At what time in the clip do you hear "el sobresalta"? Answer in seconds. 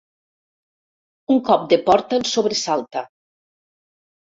2.21-3.09